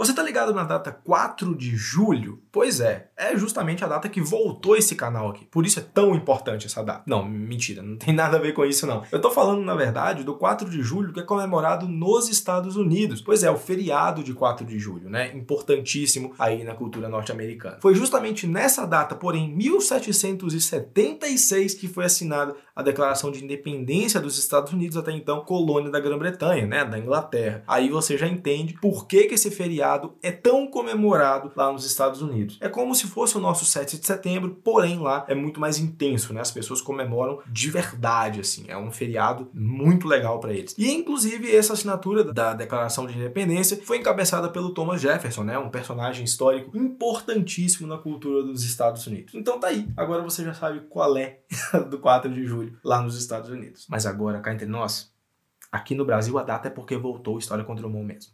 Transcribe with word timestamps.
Você 0.00 0.14
tá 0.14 0.22
ligado 0.22 0.54
na 0.54 0.64
data 0.64 0.90
4 0.90 1.54
de 1.54 1.76
julho? 1.76 2.42
Pois 2.50 2.80
é, 2.80 3.10
é 3.18 3.36
justamente 3.36 3.84
a 3.84 3.86
data 3.86 4.08
que 4.08 4.18
voltou 4.18 4.74
esse 4.74 4.96
canal 4.96 5.28
aqui. 5.28 5.44
Por 5.44 5.66
isso 5.66 5.78
é 5.78 5.82
tão 5.82 6.14
importante 6.14 6.64
essa 6.64 6.82
data. 6.82 7.02
Não, 7.06 7.22
mentira, 7.22 7.82
não 7.82 7.98
tem 7.98 8.12
nada 8.16 8.38
a 8.38 8.40
ver 8.40 8.54
com 8.54 8.64
isso 8.64 8.86
não. 8.86 9.02
Eu 9.12 9.20
tô 9.20 9.30
falando, 9.30 9.62
na 9.62 9.74
verdade, 9.74 10.24
do 10.24 10.36
4 10.36 10.70
de 10.70 10.80
julho 10.80 11.12
que 11.12 11.20
é 11.20 11.22
comemorado 11.22 11.86
nos 11.86 12.30
Estados 12.30 12.76
Unidos. 12.76 13.20
Pois 13.20 13.42
é, 13.42 13.50
o 13.50 13.58
feriado 13.58 14.24
de 14.24 14.32
4 14.32 14.64
de 14.64 14.78
julho, 14.78 15.10
né? 15.10 15.36
Importantíssimo 15.36 16.32
aí 16.38 16.64
na 16.64 16.74
cultura 16.74 17.06
norte-americana. 17.06 17.76
Foi 17.82 17.94
justamente 17.94 18.46
nessa 18.46 18.86
data, 18.86 19.14
porém 19.14 19.54
1776, 19.54 21.74
que 21.74 21.88
foi 21.88 22.06
assinada 22.06 22.56
a 22.80 22.82
Declaração 22.82 23.30
de 23.30 23.44
Independência 23.44 24.20
dos 24.20 24.38
Estados 24.38 24.72
Unidos, 24.72 24.96
até 24.96 25.12
então 25.12 25.40
colônia 25.40 25.90
da 25.90 26.00
Grã-Bretanha, 26.00 26.66
né? 26.66 26.84
Da 26.84 26.98
Inglaterra. 26.98 27.62
Aí 27.66 27.88
você 27.88 28.16
já 28.16 28.26
entende 28.26 28.74
por 28.80 29.06
que, 29.06 29.24
que 29.24 29.34
esse 29.34 29.50
feriado 29.50 30.14
é 30.22 30.32
tão 30.32 30.66
comemorado 30.66 31.52
lá 31.54 31.70
nos 31.70 31.84
Estados 31.84 32.22
Unidos. 32.22 32.58
É 32.60 32.68
como 32.68 32.94
se 32.94 33.06
fosse 33.06 33.36
o 33.36 33.40
nosso 33.40 33.64
7 33.64 33.98
de 33.98 34.06
setembro, 34.06 34.58
porém 34.64 34.98
lá 34.98 35.24
é 35.28 35.34
muito 35.34 35.60
mais 35.60 35.78
intenso, 35.78 36.32
né? 36.32 36.40
As 36.40 36.50
pessoas 36.50 36.80
comemoram 36.80 37.40
de 37.46 37.70
verdade, 37.70 38.40
assim. 38.40 38.64
É 38.68 38.76
um 38.76 38.90
feriado 38.90 39.48
muito 39.52 40.08
legal 40.08 40.40
para 40.40 40.52
eles. 40.52 40.74
E 40.78 40.90
inclusive 40.90 41.54
essa 41.54 41.74
assinatura 41.74 42.24
da 42.24 42.54
Declaração 42.54 43.06
de 43.06 43.16
Independência 43.16 43.78
foi 43.84 43.98
encabeçada 43.98 44.48
pelo 44.48 44.72
Thomas 44.72 45.00
Jefferson, 45.00 45.44
né? 45.44 45.58
Um 45.58 45.68
personagem 45.68 46.24
histórico 46.24 46.76
importantíssimo 46.76 47.86
na 47.86 47.98
cultura 47.98 48.42
dos 48.42 48.64
Estados 48.64 49.06
Unidos. 49.06 49.34
Então 49.34 49.60
tá 49.60 49.68
aí. 49.68 49.86
Agora 49.96 50.22
você 50.22 50.42
já 50.42 50.54
sabe 50.54 50.80
qual 50.88 51.16
é 51.16 51.40
do 51.90 51.98
4 51.98 52.30
de 52.30 52.46
julho 52.46 52.69
lá 52.84 53.02
nos 53.02 53.18
Estados 53.18 53.50
Unidos. 53.50 53.86
Mas 53.88 54.06
agora, 54.06 54.40
cá 54.40 54.52
entre 54.52 54.66
nós, 54.66 55.12
aqui 55.70 55.94
no 55.94 56.04
Brasil 56.04 56.38
a 56.38 56.42
data 56.42 56.68
é 56.68 56.70
porque 56.70 56.96
voltou 56.96 57.38
História 57.38 57.64
contra 57.64 57.86
o 57.86 57.90
Mundo 57.90 58.06
mesmo. 58.06 58.32